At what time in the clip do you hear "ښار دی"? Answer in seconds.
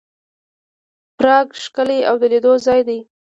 2.65-2.99